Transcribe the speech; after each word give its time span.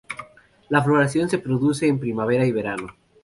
La 0.69 0.81
floración 0.81 1.29
se 1.29 1.37
produce 1.37 1.85
en 1.87 1.99
primavera 1.99 2.43
y 2.47 2.51
verano. 2.51 2.87